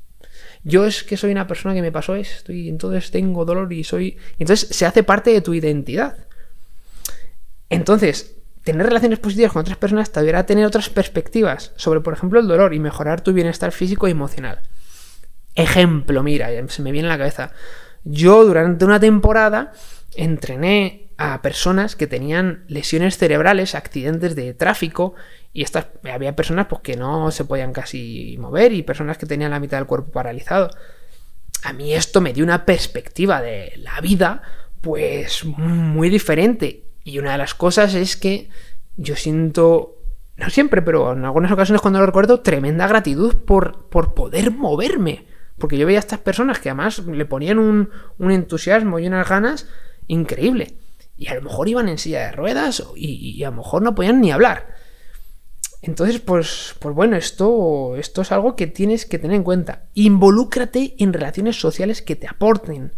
Yo 0.62 0.86
es 0.86 1.02
que 1.02 1.16
soy 1.16 1.32
una 1.32 1.48
persona 1.48 1.74
que 1.74 1.82
me 1.82 1.90
pasó 1.90 2.14
esto 2.14 2.52
y 2.52 2.68
entonces 2.68 3.10
tengo 3.10 3.44
dolor 3.44 3.72
y 3.72 3.82
soy... 3.82 4.16
entonces 4.38 4.68
se 4.68 4.86
hace 4.86 5.02
parte 5.02 5.32
de 5.32 5.40
tu 5.40 5.52
identidad. 5.52 6.28
Entonces, 7.70 8.36
tener 8.62 8.86
relaciones 8.86 9.18
positivas 9.18 9.50
con 9.50 9.62
otras 9.62 9.78
personas 9.78 10.12
te 10.12 10.20
ayudará 10.20 10.38
a 10.38 10.46
tener 10.46 10.64
otras 10.64 10.90
perspectivas 10.90 11.72
sobre, 11.74 12.00
por 12.02 12.14
ejemplo, 12.14 12.38
el 12.38 12.46
dolor 12.46 12.72
y 12.72 12.78
mejorar 12.78 13.20
tu 13.20 13.32
bienestar 13.32 13.72
físico 13.72 14.06
y 14.06 14.12
emocional. 14.12 14.60
Ejemplo, 15.56 16.22
mira, 16.22 16.50
se 16.68 16.82
me 16.82 16.92
viene 16.92 17.08
a 17.08 17.10
la 17.10 17.18
cabeza. 17.18 17.50
Yo 18.04 18.44
durante 18.44 18.84
una 18.84 19.00
temporada 19.00 19.72
entrené 20.14 21.10
a 21.16 21.40
personas 21.40 21.94
que 21.94 22.06
tenían 22.06 22.64
lesiones 22.66 23.16
cerebrales, 23.16 23.74
accidentes 23.74 24.34
de 24.34 24.54
tráfico 24.54 25.14
y 25.52 25.62
estas, 25.62 25.86
había 26.10 26.34
personas 26.34 26.66
pues, 26.66 26.82
que 26.82 26.96
no 26.96 27.30
se 27.30 27.44
podían 27.44 27.72
casi 27.72 28.36
mover 28.38 28.72
y 28.72 28.82
personas 28.82 29.18
que 29.18 29.26
tenían 29.26 29.50
la 29.50 29.60
mitad 29.60 29.78
del 29.78 29.86
cuerpo 29.86 30.10
paralizado. 30.10 30.70
A 31.62 31.72
mí 31.72 31.94
esto 31.94 32.20
me 32.20 32.32
dio 32.32 32.42
una 32.42 32.64
perspectiva 32.64 33.40
de 33.40 33.72
la 33.76 34.00
vida 34.00 34.42
pues 34.80 35.44
muy 35.44 36.10
diferente. 36.10 36.84
Y 37.04 37.18
una 37.18 37.32
de 37.32 37.38
las 37.38 37.54
cosas 37.54 37.94
es 37.94 38.16
que 38.16 38.48
yo 38.96 39.16
siento, 39.16 39.98
no 40.36 40.50
siempre, 40.50 40.82
pero 40.82 41.12
en 41.12 41.24
algunas 41.24 41.52
ocasiones 41.52 41.80
cuando 41.80 42.00
lo 42.00 42.06
recuerdo, 42.06 42.40
tremenda 42.40 42.86
gratitud 42.86 43.36
por, 43.36 43.88
por 43.88 44.14
poder 44.14 44.50
moverme. 44.50 45.26
Porque 45.58 45.78
yo 45.78 45.86
veía 45.86 45.98
a 45.98 46.00
estas 46.00 46.20
personas 46.20 46.58
que 46.58 46.70
además 46.70 46.98
le 47.00 47.24
ponían 47.24 47.58
un, 47.58 47.90
entusiasmo 48.18 48.98
y 48.98 49.06
unas 49.06 49.28
ganas 49.28 49.68
increíble. 50.06 50.76
Y 51.16 51.28
a 51.28 51.34
lo 51.34 51.42
mejor 51.42 51.68
iban 51.68 51.88
en 51.88 51.98
silla 51.98 52.26
de 52.26 52.32
ruedas 52.32 52.82
y, 52.96 53.36
y 53.36 53.44
a 53.44 53.50
lo 53.50 53.56
mejor 53.56 53.82
no 53.82 53.94
podían 53.94 54.20
ni 54.20 54.32
hablar. 54.32 54.82
Entonces, 55.82 56.20
pues, 56.20 56.76
pues 56.78 56.94
bueno, 56.94 57.16
esto, 57.16 57.96
esto 57.96 58.22
es 58.22 58.30
algo 58.30 58.54
que 58.54 58.68
tienes 58.68 59.04
que 59.04 59.18
tener 59.18 59.36
en 59.36 59.42
cuenta. 59.42 59.82
Involúcrate 59.94 60.94
en 60.98 61.12
relaciones 61.12 61.60
sociales 61.60 62.02
que 62.02 62.14
te 62.14 62.28
aporten. 62.28 62.92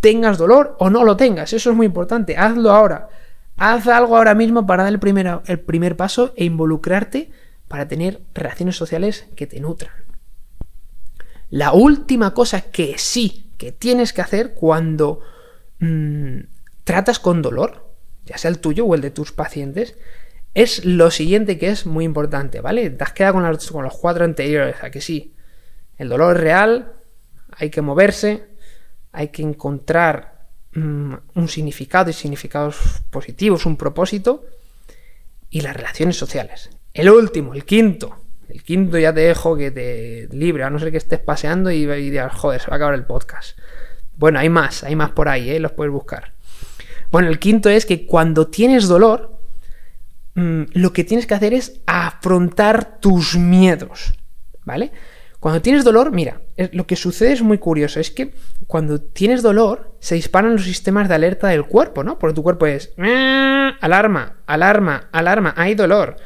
Tengas 0.00 0.38
dolor 0.38 0.76
o 0.78 0.88
no 0.88 1.04
lo 1.04 1.16
tengas, 1.16 1.52
eso 1.52 1.70
es 1.70 1.76
muy 1.76 1.86
importante. 1.86 2.36
Hazlo 2.36 2.70
ahora. 2.70 3.08
Haz 3.56 3.88
algo 3.88 4.16
ahora 4.16 4.36
mismo 4.36 4.64
para 4.66 4.84
dar 4.84 4.92
el 4.92 5.00
primer, 5.00 5.40
el 5.46 5.58
primer 5.58 5.96
paso 5.96 6.32
e 6.36 6.44
involucrarte 6.44 7.32
para 7.66 7.88
tener 7.88 8.20
relaciones 8.34 8.76
sociales 8.76 9.26
que 9.34 9.48
te 9.48 9.58
nutran. 9.58 10.07
La 11.50 11.72
última 11.72 12.34
cosa 12.34 12.60
que 12.60 12.98
sí 12.98 13.52
que 13.56 13.72
tienes 13.72 14.12
que 14.12 14.22
hacer 14.22 14.54
cuando 14.54 15.20
mm, 15.80 16.38
tratas 16.84 17.18
con 17.18 17.42
dolor, 17.42 17.94
ya 18.24 18.38
sea 18.38 18.50
el 18.50 18.60
tuyo 18.60 18.86
o 18.86 18.94
el 18.94 19.00
de 19.00 19.10
tus 19.10 19.32
pacientes, 19.32 19.96
es 20.54 20.84
lo 20.84 21.10
siguiente 21.10 21.58
que 21.58 21.68
es 21.68 21.86
muy 21.86 22.04
importante, 22.04 22.60
¿vale? 22.60 22.90
Te 22.90 23.04
has 23.04 23.12
quedado 23.12 23.34
con, 23.34 23.84
los 23.84 23.96
cuatro 23.98 24.24
anteriores, 24.24 24.76
a 24.82 24.90
que 24.90 25.00
sí. 25.00 25.34
El 25.96 26.08
dolor 26.08 26.36
es 26.36 26.42
real, 26.42 26.92
hay 27.50 27.70
que 27.70 27.82
moverse, 27.82 28.46
hay 29.12 29.28
que 29.28 29.42
encontrar 29.42 30.48
mm, 30.74 31.14
un 31.34 31.48
significado 31.48 32.10
y 32.10 32.12
significados 32.12 32.76
positivos, 33.10 33.66
un 33.66 33.76
propósito, 33.76 34.44
y 35.50 35.62
las 35.62 35.76
relaciones 35.76 36.16
sociales. 36.16 36.70
El 36.92 37.10
último, 37.10 37.54
el 37.54 37.64
quinto. 37.64 38.16
El 38.48 38.62
quinto 38.62 38.98
ya 38.98 39.12
te 39.12 39.20
dejo 39.20 39.56
que 39.56 39.70
te 39.70 40.28
libre, 40.32 40.64
a 40.64 40.70
no 40.70 40.78
ser 40.78 40.90
que 40.90 40.96
estés 40.96 41.20
paseando 41.20 41.70
y, 41.70 41.82
y 41.82 42.10
digas, 42.10 42.34
joder, 42.34 42.60
se 42.60 42.68
va 42.68 42.74
a 42.74 42.76
acabar 42.76 42.94
el 42.94 43.04
podcast. 43.04 43.58
Bueno, 44.16 44.38
hay 44.38 44.48
más, 44.48 44.84
hay 44.84 44.96
más 44.96 45.10
por 45.10 45.28
ahí, 45.28 45.50
¿eh? 45.50 45.60
los 45.60 45.72
puedes 45.72 45.92
buscar. 45.92 46.32
Bueno, 47.10 47.28
el 47.28 47.38
quinto 47.38 47.68
es 47.68 47.86
que 47.86 48.06
cuando 48.06 48.48
tienes 48.48 48.88
dolor, 48.88 49.38
Mm, 50.38 50.66
lo 50.74 50.92
que 50.92 51.02
tienes 51.02 51.26
que 51.26 51.34
hacer 51.34 51.52
es 51.52 51.80
afrontar 51.84 53.00
tus 53.00 53.36
miedos, 53.36 54.14
¿vale? 54.64 54.92
Cuando 55.40 55.60
tienes 55.60 55.82
dolor, 55.82 56.12
mira, 56.12 56.42
lo 56.72 56.86
que 56.86 56.94
sucede 56.94 57.32
es 57.32 57.42
muy 57.42 57.58
curioso, 57.58 57.98
es 57.98 58.12
que 58.12 58.34
cuando 58.68 59.00
tienes 59.00 59.42
dolor 59.42 59.96
se 59.98 60.14
disparan 60.14 60.52
los 60.52 60.62
sistemas 60.62 61.08
de 61.08 61.16
alerta 61.16 61.48
del 61.48 61.64
cuerpo, 61.64 62.04
¿no? 62.04 62.20
Porque 62.20 62.36
tu 62.36 62.44
cuerpo 62.44 62.66
es 62.66 62.92
ah, 62.98 63.76
alarma, 63.80 64.36
alarma, 64.46 65.08
alarma, 65.10 65.54
hay 65.56 65.74
dolor. 65.74 66.16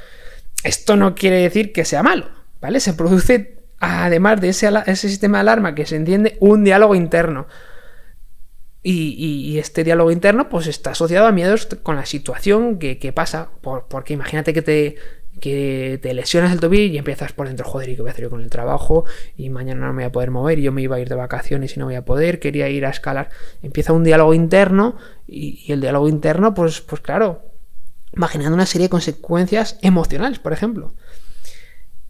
Esto 0.64 0.96
no 0.96 1.14
quiere 1.14 1.36
decir 1.36 1.72
que 1.72 1.84
sea 1.84 2.02
malo, 2.02 2.28
¿vale? 2.60 2.80
Se 2.80 2.94
produce, 2.94 3.58
además 3.78 4.40
de 4.40 4.48
ese, 4.50 4.96
sistema 4.96 5.38
de 5.38 5.42
alarma 5.42 5.74
que 5.74 5.86
se 5.86 5.96
entiende, 5.96 6.36
un 6.40 6.64
diálogo 6.64 6.94
interno. 6.94 7.46
Y, 8.84 9.58
este 9.58 9.84
diálogo 9.84 10.10
interno 10.10 10.48
pues 10.48 10.66
está 10.66 10.90
asociado 10.90 11.28
a 11.28 11.32
miedos 11.32 11.68
con 11.84 11.94
la 11.94 12.04
situación 12.04 12.78
que, 12.78 13.12
pasa. 13.14 13.50
porque 13.60 14.12
imagínate 14.12 14.52
que 14.52 14.62
te, 14.62 14.96
que 15.40 16.00
te 16.02 16.14
lesionas 16.14 16.52
el 16.52 16.58
tobillo 16.58 16.92
y 16.92 16.98
empiezas 16.98 17.32
por 17.32 17.46
dentro, 17.46 17.64
joder, 17.64 17.90
¿y 17.90 17.96
qué 17.96 18.02
voy 18.02 18.08
a 18.08 18.12
hacer 18.12 18.24
yo 18.24 18.30
con 18.30 18.42
el 18.42 18.50
trabajo? 18.50 19.04
Y 19.36 19.50
mañana 19.50 19.86
no 19.86 19.92
me 19.92 20.02
voy 20.02 20.08
a 20.08 20.12
poder 20.12 20.32
mover 20.32 20.58
y 20.58 20.62
yo 20.62 20.72
me 20.72 20.82
iba 20.82 20.96
a 20.96 21.00
ir 21.00 21.08
de 21.08 21.14
vacaciones 21.14 21.76
y 21.76 21.80
no 21.80 21.86
voy 21.86 21.94
a 21.94 22.04
poder, 22.04 22.40
quería 22.40 22.68
ir 22.68 22.84
a 22.84 22.90
escalar. 22.90 23.30
Empieza 23.62 23.92
un 23.92 24.02
diálogo 24.02 24.34
interno 24.34 24.96
y, 25.28 25.62
y 25.66 25.72
el 25.72 25.80
diálogo 25.80 26.08
interno, 26.08 26.54
pues, 26.54 26.80
pues 26.80 27.00
claro, 27.00 27.51
imaginando 28.14 28.54
una 28.54 28.66
serie 28.66 28.86
de 28.86 28.90
consecuencias 28.90 29.78
emocionales, 29.82 30.38
por 30.38 30.52
ejemplo. 30.52 30.94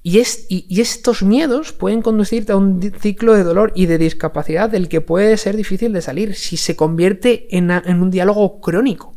Y, 0.04 0.18
es, 0.18 0.47
y, 0.49 0.80
estos 0.80 1.23
miedos 1.23 1.73
pueden 1.73 2.02
conducirte 2.02 2.52
a 2.52 2.56
un 2.56 2.82
ciclo 3.00 3.35
de 3.35 3.44
dolor 3.44 3.73
y 3.76 3.87
de 3.87 3.99
discapacidad 3.99 4.68
del 4.68 4.88
que 4.88 5.00
puede 5.00 5.37
ser 5.37 5.56
difícil 5.56 5.92
de 5.92 6.02
salir 6.02 6.35
si 6.35 6.56
se 6.56 6.75
convierte 6.75 7.56
en, 7.56 7.71
en 7.71 8.02
un 8.02 8.11
diálogo 8.11 8.61
crónico. 8.61 9.14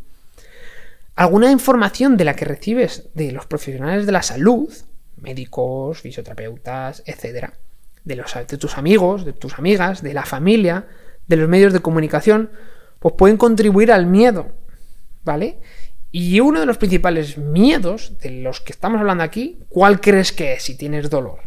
Alguna 1.15 1.51
información 1.51 2.17
de 2.17 2.25
la 2.25 2.35
que 2.35 2.45
recibes 2.45 3.09
de 3.15 3.31
los 3.31 3.47
profesionales 3.47 4.05
de 4.05 4.11
la 4.11 4.21
salud, 4.21 4.71
médicos, 5.17 6.01
fisioterapeutas, 6.01 7.01
etc., 7.07 7.53
de, 8.03 8.15
los, 8.15 8.33
de 8.33 8.57
tus 8.57 8.77
amigos, 8.77 9.25
de 9.25 9.33
tus 9.33 9.57
amigas, 9.57 10.03
de 10.03 10.13
la 10.13 10.25
familia, 10.25 10.87
de 11.27 11.37
los 11.37 11.49
medios 11.49 11.73
de 11.73 11.79
comunicación, 11.79 12.51
pues 12.99 13.15
pueden 13.17 13.37
contribuir 13.37 13.91
al 13.91 14.05
miedo, 14.05 14.51
¿vale? 15.23 15.59
Y 16.17 16.39
uno 16.39 16.61
de 16.61 16.65
los 16.65 16.77
principales 16.77 17.37
miedos 17.37 18.17
de 18.19 18.29
los 18.29 18.61
que 18.61 18.71
estamos 18.71 19.01
hablando 19.01 19.21
aquí, 19.21 19.59
¿cuál 19.67 19.99
crees 19.99 20.31
que 20.31 20.53
es 20.53 20.63
si 20.63 20.77
tienes 20.77 21.09
dolor? 21.09 21.39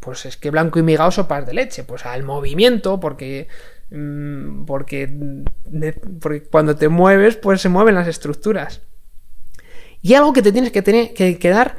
Pues 0.00 0.24
es 0.24 0.38
que 0.38 0.48
blanco 0.48 0.78
y 0.78 0.82
migado 0.82 1.10
sopas 1.10 1.44
de 1.44 1.52
leche, 1.52 1.84
pues 1.84 2.06
al 2.06 2.22
movimiento, 2.22 2.98
porque, 2.98 3.48
mm, 3.90 4.64
porque, 4.64 5.44
porque 6.22 6.44
cuando 6.44 6.74
te 6.74 6.88
mueves, 6.88 7.36
pues 7.36 7.60
se 7.60 7.68
mueven 7.68 7.96
las 7.96 8.08
estructuras. 8.08 8.80
Y 10.00 10.14
algo 10.14 10.32
que 10.32 10.40
te 10.40 10.52
tienes 10.52 10.72
que 10.72 10.80
tener 10.80 11.12
que 11.12 11.38
quedar 11.38 11.76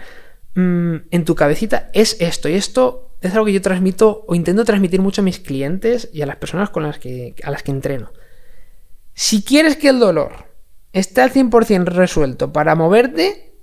mm, 0.54 0.96
en 1.10 1.26
tu 1.26 1.34
cabecita 1.34 1.90
es 1.94 2.16
esto, 2.22 2.48
y 2.48 2.54
esto 2.54 3.16
es 3.22 3.34
algo 3.34 3.48
que 3.48 3.54
yo 3.54 3.62
transmito 3.64 4.24
o 4.28 4.36
intento 4.36 4.66
transmitir 4.66 5.02
mucho 5.02 5.22
a 5.22 5.26
mis 5.26 5.40
clientes 5.40 6.12
y 6.14 6.22
a 6.22 6.28
las 6.28 6.36
personas 6.36 6.70
con 6.70 6.84
las 6.84 7.00
que, 7.00 7.34
a 7.42 7.50
las 7.50 7.64
que 7.64 7.72
entreno. 7.72 8.12
Si 9.16 9.42
quieres 9.42 9.78
que 9.78 9.90
el 9.90 9.98
dolor 9.98 10.51
esté 10.94 11.22
al 11.22 11.32
100% 11.32 11.86
resuelto 11.86 12.52
para 12.54 12.76
moverte, 12.76 13.56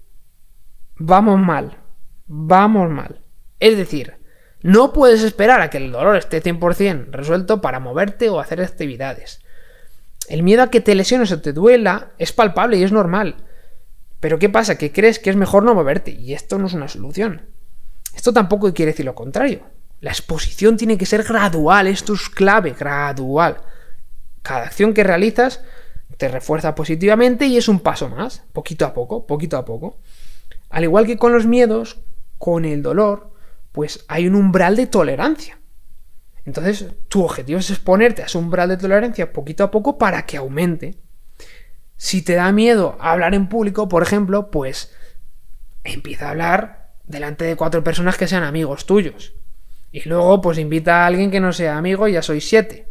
vamos 0.97 1.39
mal. 1.39 1.79
Vamos 2.27 2.91
mal. 2.91 3.23
Es 3.59 3.77
decir, 3.77 4.19
no 4.63 4.93
puedes 4.93 5.23
esperar 5.23 5.61
a 5.61 5.71
que 5.71 5.79
el 5.79 5.93
dolor 5.93 6.17
esté 6.17 6.43
100% 6.43 7.11
resuelto 7.11 7.61
para 7.61 7.81
moverte 7.81 8.29
o 8.29 8.41
hacer 8.41 8.61
actividades. 8.61 9.41
El 10.29 10.43
miedo 10.43 10.63
a 10.63 10.71
que 10.71 10.81
te 10.81 10.95
lesiones 10.95 11.33
o 11.33 11.41
te 11.41 11.53
duela 11.53 12.13
es 12.19 12.33
palpable 12.33 12.77
y 12.77 12.83
es 12.83 12.93
normal. 12.93 13.37
Pero 14.21 14.39
¿qué 14.39 14.49
pasa? 14.49 14.77
Que 14.77 14.93
crees 14.93 15.19
que 15.19 15.31
es 15.31 15.37
mejor 15.37 15.63
no 15.63 15.75
moverte 15.75 16.11
y 16.11 16.35
esto 16.35 16.59
no 16.59 16.67
es 16.67 16.75
una 16.75 16.89
solución. 16.89 17.49
Esto 18.15 18.33
tampoco 18.33 18.75
quiere 18.75 18.93
decir 18.93 19.07
lo 19.07 19.15
contrario. 19.15 19.63
La 20.01 20.11
exposición 20.11 20.77
tiene 20.77 20.99
que 20.99 21.07
ser 21.07 21.23
gradual, 21.23 21.87
esto 21.87 22.15
es 22.15 22.29
clave, 22.29 22.75
gradual. 22.79 23.63
Cada 24.43 24.67
acción 24.67 24.93
que 24.93 25.05
realizas 25.05 25.63
te 26.17 26.29
refuerza 26.29 26.75
positivamente 26.75 27.47
y 27.47 27.57
es 27.57 27.69
un 27.69 27.81
paso 27.81 28.09
más, 28.09 28.45
poquito 28.53 28.87
a 28.87 28.95
poco, 28.95 29.27
poquito 29.27 29.57
a 29.57 29.65
poco. 29.65 29.99
Al 30.71 30.85
igual 30.85 31.07
que 31.07 31.17
con 31.17 31.33
los 31.33 31.47
miedos, 31.47 32.01
con 32.39 32.65
el 32.65 32.83
dolor, 32.83 33.33
pues 33.73 34.05
hay 34.09 34.27
un 34.27 34.35
umbral 34.35 34.77
de 34.77 34.87
tolerancia. 34.87 35.59
Entonces, 36.45 36.87
tu 37.09 37.25
objetivo 37.25 37.59
es 37.59 37.71
exponerte 37.71 38.23
a 38.23 38.27
ese 38.27 38.39
umbral 38.39 38.71
de 38.71 38.79
tolerancia 38.79 39.33
poquito 39.33 39.65
a 39.65 39.71
poco 39.71 39.99
para 39.99 40.25
que 40.25 40.37
aumente. 40.37 40.97
Si 41.97 42.23
te 42.23 42.35
da 42.35 42.51
miedo 42.53 42.97
hablar 43.01 43.35
en 43.35 43.49
público, 43.49 43.89
por 43.89 44.03
ejemplo, 44.03 44.51
pues 44.51 44.95
empieza 45.85 46.27
a 46.27 46.31
hablar 46.31 46.93
delante 47.05 47.45
de 47.45 47.57
cuatro 47.57 47.85
personas 47.85 48.17
que 48.17 48.29
sean 48.29 48.45
amigos 48.45 48.87
tuyos. 48.87 49.35
Y 49.93 50.09
luego, 50.09 50.41
pues 50.41 50.59
invita 50.59 51.03
a 51.03 51.07
alguien 51.07 51.31
que 51.31 51.41
no 51.41 51.53
sea 51.53 51.77
amigo 51.77 52.09
y 52.09 52.13
ya 52.13 52.23
sois 52.23 52.49
siete. 52.49 52.89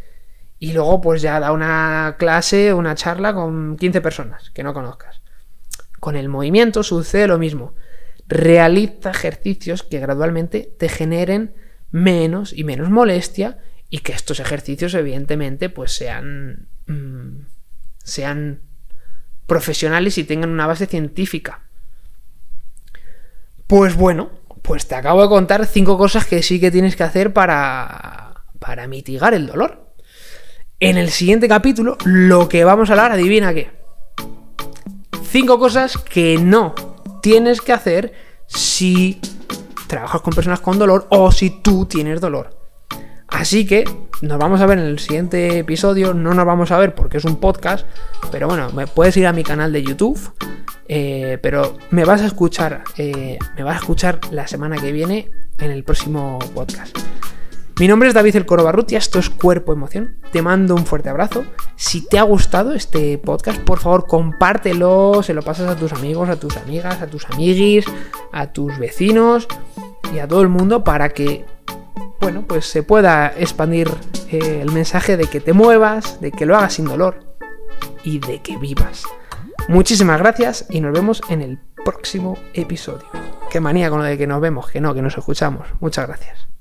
Y 0.59 0.73
luego 0.73 1.01
pues 1.01 1.21
ya 1.21 1.39
da 1.39 1.51
una 1.51 2.15
clase, 2.17 2.73
una 2.73 2.95
charla 2.95 3.33
con 3.33 3.77
15 3.77 4.01
personas 4.01 4.49
que 4.51 4.63
no 4.63 4.73
conozcas. 4.73 5.21
Con 5.99 6.15
el 6.15 6.29
movimiento 6.29 6.83
sucede 6.83 7.27
lo 7.27 7.37
mismo. 7.37 7.75
Realiza 8.27 9.11
ejercicios 9.11 9.83
que 9.83 9.99
gradualmente 9.99 10.73
te 10.77 10.89
generen 10.89 11.55
menos 11.91 12.53
y 12.53 12.63
menos 12.63 12.89
molestia 12.89 13.59
y 13.89 13.99
que 13.99 14.11
estos 14.11 14.39
ejercicios 14.39 14.93
evidentemente 14.93 15.69
pues 15.69 15.93
sean 15.93 16.67
mm, 16.87 17.45
sean 18.03 18.61
profesionales 19.45 20.17
y 20.17 20.23
tengan 20.23 20.49
una 20.49 20.67
base 20.67 20.87
científica. 20.87 21.61
Pues 23.65 23.95
bueno, 23.95 24.31
pues 24.61 24.87
te 24.87 24.95
acabo 24.95 25.21
de 25.21 25.29
contar 25.29 25.65
cinco 25.65 25.97
cosas 25.97 26.25
que 26.25 26.41
sí 26.41 26.59
que 26.59 26.71
tienes 26.71 26.95
que 26.95 27.03
hacer 27.03 27.33
para 27.33 28.43
para 28.59 28.87
mitigar 28.87 29.33
el 29.33 29.47
dolor. 29.47 29.86
En 30.79 30.95
el 30.97 31.09
siguiente 31.09 31.47
capítulo, 31.47 31.97
lo 32.05 32.47
que 32.47 32.63
vamos 32.63 32.89
a 32.89 32.93
hablar, 32.93 33.11
adivina 33.11 33.51
qué. 33.51 33.71
Cinco 35.23 35.57
cosas 35.57 35.97
que 35.97 36.37
no 36.37 36.75
tienes 37.19 37.61
que 37.61 37.73
hacer 37.73 38.13
si 38.45 39.19
trabajas 39.87 40.21
con 40.21 40.35
personas 40.35 40.59
con 40.59 40.77
dolor 40.77 41.07
o 41.09 41.31
si 41.31 41.49
tú 41.49 41.87
tienes 41.87 42.21
dolor. 42.21 42.59
Así 43.27 43.65
que 43.65 43.85
nos 44.21 44.37
vamos 44.37 44.61
a 44.61 44.67
ver 44.67 44.77
en 44.77 44.85
el 44.85 44.99
siguiente 44.99 45.57
episodio. 45.57 46.13
No 46.13 46.35
nos 46.35 46.45
vamos 46.45 46.69
a 46.69 46.77
ver 46.77 46.93
porque 46.93 47.17
es 47.17 47.25
un 47.25 47.37
podcast. 47.37 47.87
Pero 48.31 48.47
bueno, 48.47 48.69
puedes 48.93 49.17
ir 49.17 49.25
a 49.25 49.33
mi 49.33 49.43
canal 49.43 49.73
de 49.73 49.81
YouTube. 49.81 50.31
Eh, 50.87 51.39
pero 51.41 51.75
me 51.89 52.05
vas 52.05 52.21
a 52.21 52.27
escuchar. 52.27 52.83
Eh, 52.97 53.39
me 53.55 53.63
vas 53.63 53.77
a 53.77 53.79
escuchar 53.79 54.19
la 54.29 54.45
semana 54.45 54.77
que 54.77 54.91
viene 54.91 55.31
en 55.57 55.71
el 55.71 55.83
próximo 55.83 56.37
podcast. 56.53 56.95
Mi 57.79 57.87
nombre 57.87 58.07
es 58.07 58.15
David 58.15 58.35
El 58.35 58.47
Coro 58.47 58.63
Barrutia, 58.63 58.97
esto 58.97 59.19
es 59.19 59.29
Cuerpo 59.29 59.71
Emoción. 59.71 60.15
Te 60.31 60.41
mando 60.41 60.73
un 60.73 60.87
fuerte 60.87 61.09
abrazo. 61.09 61.45
Si 61.75 62.01
te 62.07 62.17
ha 62.17 62.23
gustado 62.23 62.73
este 62.73 63.19
podcast, 63.19 63.61
por 63.61 63.77
favor, 63.77 64.07
compártelo, 64.07 65.21
se 65.21 65.35
lo 65.35 65.43
pasas 65.43 65.69
a 65.69 65.75
tus 65.75 65.93
amigos, 65.93 66.27
a 66.27 66.39
tus 66.39 66.57
amigas, 66.57 66.99
a 67.03 67.05
tus 67.05 67.29
amiguis, 67.29 67.85
a 68.31 68.51
tus 68.51 68.79
vecinos 68.79 69.47
y 70.11 70.17
a 70.17 70.27
todo 70.27 70.41
el 70.41 70.47
mundo 70.47 70.83
para 70.83 71.09
que, 71.09 71.45
bueno, 72.19 72.45
pues 72.47 72.65
se 72.65 72.81
pueda 72.81 73.27
expandir 73.37 73.91
eh, 74.31 74.61
el 74.63 74.71
mensaje 74.71 75.15
de 75.15 75.27
que 75.27 75.39
te 75.39 75.53
muevas, 75.53 76.19
de 76.19 76.31
que 76.31 76.47
lo 76.47 76.57
hagas 76.57 76.73
sin 76.73 76.85
dolor 76.85 77.37
y 78.03 78.17
de 78.17 78.41
que 78.41 78.57
vivas. 78.57 79.03
Muchísimas 79.67 80.17
gracias 80.17 80.65
y 80.71 80.81
nos 80.81 80.93
vemos 80.93 81.21
en 81.29 81.43
el 81.43 81.59
próximo 81.85 82.39
episodio. 82.55 83.05
Qué 83.51 83.59
manía 83.59 83.91
con 83.91 83.99
lo 83.99 84.05
de 84.05 84.17
que 84.17 84.25
nos 84.25 84.41
vemos, 84.41 84.71
que 84.71 84.81
no, 84.81 84.95
que 84.95 85.03
nos 85.03 85.15
escuchamos. 85.15 85.67
Muchas 85.79 86.07
gracias. 86.07 86.56